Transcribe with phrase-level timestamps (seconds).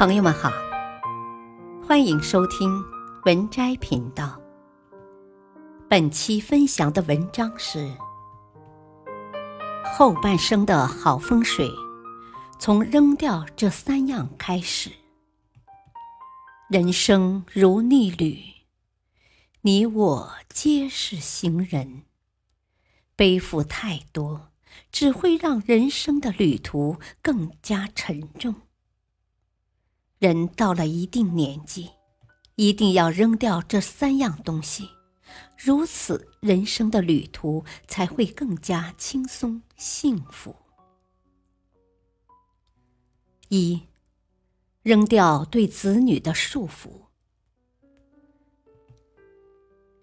[0.00, 0.50] 朋友们好，
[1.86, 2.82] 欢迎收听
[3.26, 4.40] 文摘频道。
[5.90, 7.92] 本期分享的文章是：
[9.84, 11.70] 后半生的好风水，
[12.58, 14.90] 从扔掉这三样开始。
[16.70, 18.38] 人生如逆旅，
[19.60, 22.04] 你我皆是行人，
[23.14, 24.48] 背负太多，
[24.90, 28.54] 只会让人生的旅途更加沉重。
[30.20, 31.88] 人到了一定年纪，
[32.56, 34.90] 一定要扔掉这三样东西，
[35.56, 40.54] 如此人生的旅途才会更加轻松幸福。
[43.48, 43.80] 一，
[44.82, 46.90] 扔掉对子女的束缚。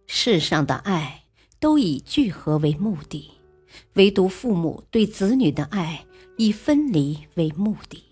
[0.07, 1.25] 世上的爱
[1.59, 3.29] 都以聚合为目的，
[3.93, 6.07] 唯独父母对子女的爱
[6.37, 8.06] 以分离为目的。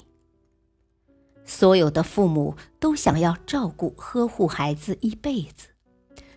[1.45, 5.68] 所有的父母都想要照顾、呵护孩子一辈子，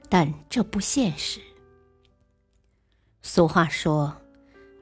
[0.09, 1.41] 但这不现实。
[3.23, 4.17] 俗话说：“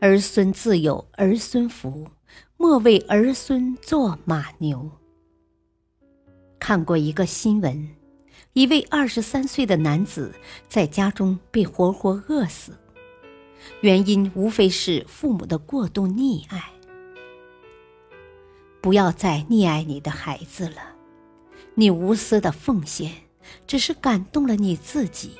[0.00, 2.08] 儿孙自有儿孙福，
[2.56, 4.90] 莫为儿孙做马牛。”
[6.58, 7.88] 看过一个新闻，
[8.52, 10.34] 一位二十三岁的男子
[10.68, 12.72] 在家中被活活饿死，
[13.80, 16.72] 原因无非是父母的过度溺爱。
[18.86, 20.94] 不要再溺爱你的孩子了，
[21.74, 23.10] 你无私的奉献
[23.66, 25.32] 只是感动了你自己，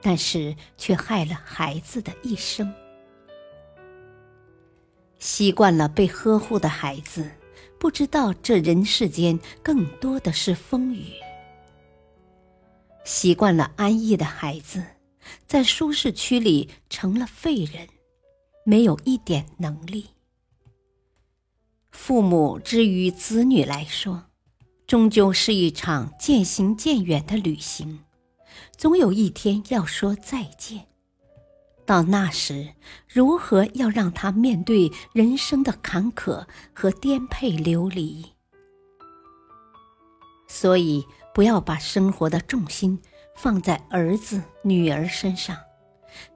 [0.00, 2.72] 但是却害了孩子的一生。
[5.18, 7.28] 习惯了被呵护的孩子，
[7.80, 11.14] 不知道这人世间更多的是风雨；
[13.04, 14.80] 习惯了安逸的孩子，
[15.44, 17.88] 在舒适区里成了废人，
[18.64, 20.06] 没有一点能力。
[22.02, 24.24] 父母之于子女来说，
[24.86, 28.00] 终究是一场渐行渐远的旅行，
[28.74, 30.86] 总有一天要说再见。
[31.84, 32.70] 到那时，
[33.06, 38.24] 如何要让他面对人生的坎坷和颠沛流离？
[40.48, 42.98] 所以，不要把生活的重心
[43.36, 45.54] 放在儿子、女儿身上，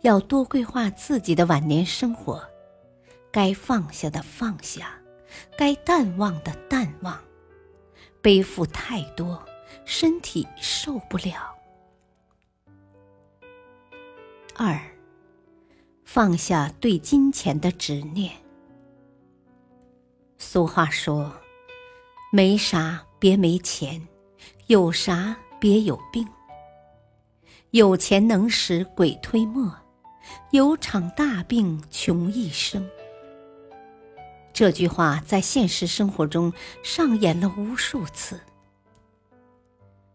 [0.03, 2.47] 要多规划自己的晚年生活，
[3.33, 5.01] 该放下的放下。
[5.57, 7.19] 该淡忘的淡忘，
[8.21, 9.43] 背负太多，
[9.85, 11.55] 身体受不了。
[14.57, 14.81] 二，
[16.05, 18.33] 放下对金钱的执念。
[20.39, 21.33] 俗话说
[22.31, 24.07] ：“没啥别没钱，
[24.69, 26.27] 有啥别有病。
[27.71, 29.75] 有钱能使鬼推磨，
[30.53, 32.89] 有场大病穷一生。”
[34.55, 36.53] 这句话在现实生活中
[36.85, 38.41] 上演了无数次。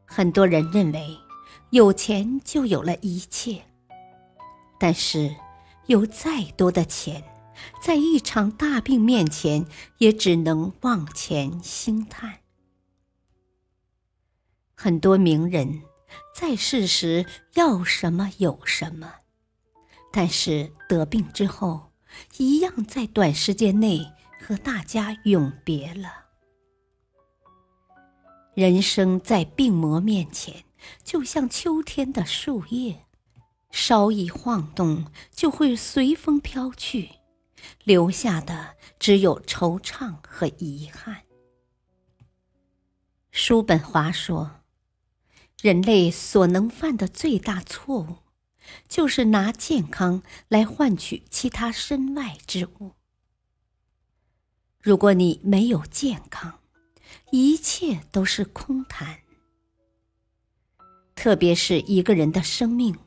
[0.06, 1.18] 很多人认为
[1.72, 3.62] 有钱就有了一切，
[4.80, 5.36] 但是
[5.88, 7.22] 有再多的钱，
[7.84, 9.66] 在一场大病面前，
[9.98, 12.40] 也只能望钱兴叹。
[14.74, 15.82] 很多名人
[16.34, 17.26] 在世时
[17.56, 19.16] 要什么有什么，
[20.14, 21.92] 但是得病之后，
[22.38, 24.10] 一样在短时间内。
[24.42, 26.26] 和大家永别了。
[28.56, 30.66] 人生在病魔面前，
[31.04, 33.06] 就像秋天的树叶，
[33.72, 37.10] 稍一晃动就会随风飘去，
[37.84, 41.24] 留下的只有惆怅和遗憾。
[43.32, 44.62] 叔本华说
[45.62, 48.18] ：“人类所能犯的最大错误，
[48.90, 52.94] 就是拿健康来换取其他身外之物。”
[54.82, 56.60] 如果你没有健康，
[57.32, 59.20] 一切都是空谈。
[61.16, 62.98] 特别是一个人的生命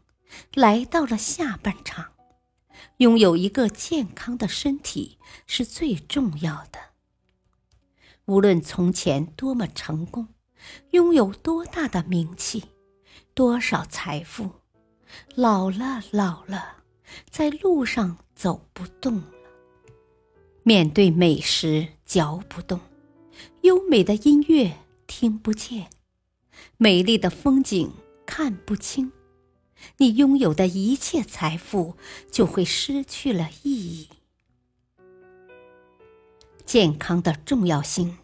[0.53, 2.13] 来到了下半场，
[2.99, 5.17] 拥有一个健康的身体
[5.47, 6.79] 是最重要的。
[8.27, 10.29] 无论从前多么成功，
[10.91, 12.65] 拥有多大的名气，
[13.33, 14.51] 多少财富，
[15.35, 16.85] 老了老了，
[17.31, 19.23] 在路上走不动。
[20.65, 22.79] 面对美食嚼不动，
[23.63, 24.79] 优美的音乐
[25.09, 25.89] 听不见，
[26.77, 27.93] 美丽的风景
[28.25, 29.11] 看不清，
[29.97, 31.97] 你拥有的一切财富
[32.31, 34.09] 就会失去了意义。
[36.65, 38.19] 健康的重要性，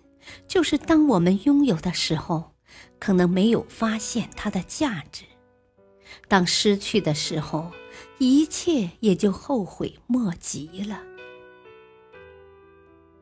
[0.46, 2.52] 就是当我们拥有的时候，
[3.00, 5.25] 可能没有发现它的价值；
[6.29, 7.73] 当失去的时候，
[8.19, 11.02] 一切也就后悔莫及了。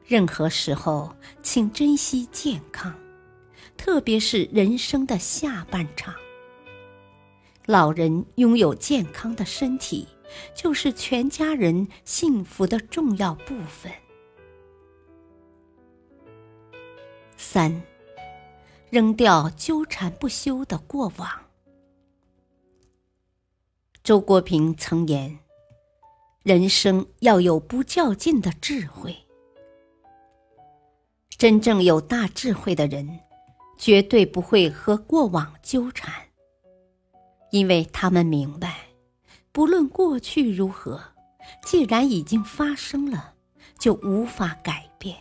[0.07, 1.13] 任何时候，
[1.43, 2.95] 请珍惜健康，
[3.77, 6.15] 特别是人生的下半场。
[7.67, 10.07] 老人拥有健康的身体，
[10.55, 13.91] 就是全家人幸福的重要部分。
[17.37, 17.83] 三，
[18.91, 21.29] 扔掉纠缠不休的过往。
[24.05, 25.41] 周国平曾言
[26.45, 29.17] ：“人生要有不较劲的智慧。”
[31.39, 33.21] 真正有大智慧的人，
[33.77, 36.11] 绝对不会和过往纠缠，
[37.51, 38.87] 因为他们明白，
[39.53, 40.99] 不论过去如何，
[41.63, 43.35] 既然已经发生了，
[43.79, 45.15] 就无法改变。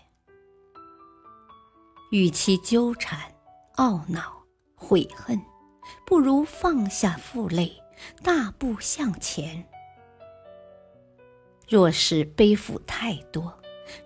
[2.11, 3.19] 与其纠缠、
[3.75, 4.41] 懊恼、
[4.73, 5.37] 悔恨，
[6.05, 7.73] 不如放下负累，
[8.23, 9.67] 大步向前。
[11.67, 13.53] 若是背负太多，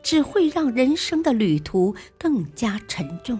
[0.03, 3.39] 只会让人生的旅途更加沉重。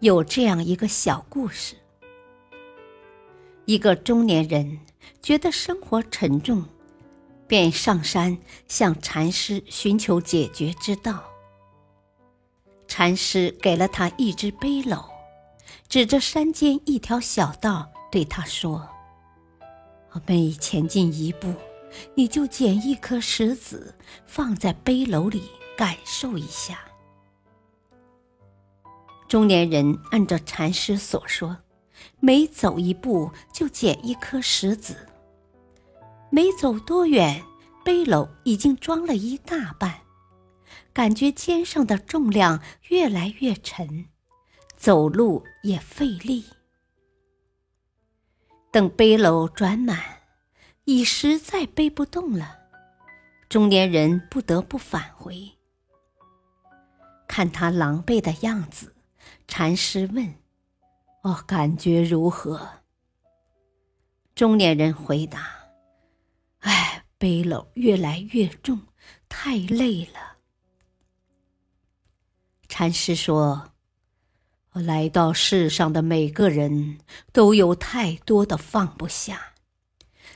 [0.00, 1.76] 有这样一个小故事：
[3.64, 4.80] 一个中年人
[5.22, 6.64] 觉得生活沉重，
[7.46, 8.36] 便上山
[8.68, 11.24] 向禅师寻求解决之道。
[12.86, 15.04] 禅师给了他一只背篓，
[15.88, 18.88] 指着山间一条小道对他说
[20.12, 21.52] 我：“每前进一步。”
[22.14, 23.94] 你就捡一颗石子
[24.26, 25.42] 放在背篓里，
[25.76, 26.78] 感受一下。
[29.28, 31.56] 中年人按照禅师所说，
[32.20, 35.08] 每走一步就捡一颗石子。
[36.30, 37.42] 没走多远，
[37.84, 40.00] 背篓已经装了一大半，
[40.92, 44.06] 感觉肩上的重量越来越沉，
[44.76, 46.44] 走路也费力。
[48.70, 50.13] 等背篓转满。
[50.84, 52.58] 已实在背不动了，
[53.48, 55.50] 中年人不得不返回。
[57.26, 58.94] 看他狼狈的样子，
[59.48, 60.34] 禅师问
[61.24, 62.68] ：“哦，感觉如何？”
[64.36, 65.48] 中年人回答
[66.60, 68.78] ：“哎，背篓越来越重，
[69.28, 70.36] 太累了。”
[72.68, 73.72] 禅师说
[74.74, 76.98] ：“来到世上的每个人
[77.32, 79.52] 都有太多的放不下。”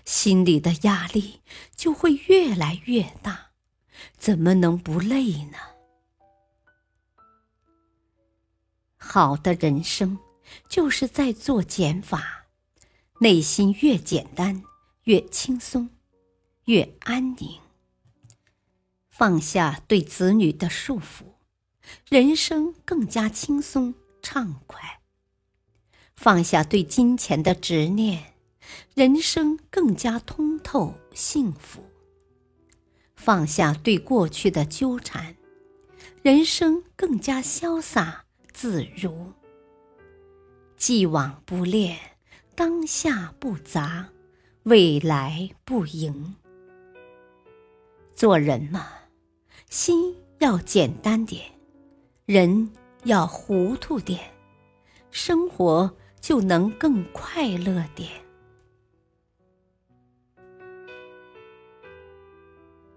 [0.09, 1.43] 心里的压力
[1.77, 3.51] 就会越来越大，
[4.17, 5.59] 怎么能不累呢？
[8.97, 10.19] 好的人生
[10.67, 12.47] 就是在做减法，
[13.21, 14.65] 内心越简单，
[15.03, 15.91] 越轻松，
[16.65, 17.61] 越安宁。
[19.11, 21.35] 放下对子女的束缚，
[22.09, 25.01] 人生更加轻松畅快。
[26.17, 28.38] 放下对金钱的执念。
[28.95, 31.83] 人生更加通透幸福。
[33.17, 35.37] 放下对过去的纠缠，
[36.23, 39.33] 人生更加潇洒自如。
[40.77, 41.99] 既往不恋，
[42.55, 44.11] 当下不杂，
[44.63, 46.37] 未来不迎。
[48.15, 48.87] 做人嘛，
[49.69, 51.45] 心要简单点，
[52.27, 52.71] 人
[53.05, 54.21] 要糊涂点，
[55.11, 58.11] 生活就能更快乐点。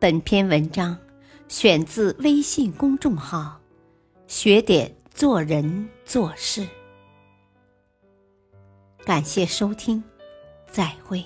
[0.01, 0.97] 本篇文章
[1.47, 3.61] 选自微信公众号
[4.25, 6.67] “学点做人做事”。
[9.05, 10.03] 感谢收听，
[10.71, 11.23] 再会。